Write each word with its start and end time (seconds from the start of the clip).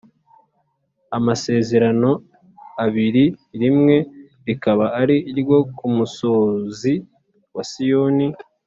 amasezerano 1.17 2.09
abiri 2.85 3.25
rimwe 3.61 3.95
rikaba 4.47 4.85
ari 5.01 5.17
iryo 5.31 5.57
ku 5.77 5.85
musozi 5.95 6.93
wa 7.57 7.63
Sinayi 7.71 8.27